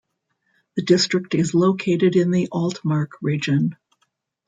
The 0.75 0.81
district 0.81 1.35
is 1.35 1.53
located 1.53 2.15
in 2.15 2.31
the 2.31 2.47
Altmark 2.51 3.09
region. 3.21 3.77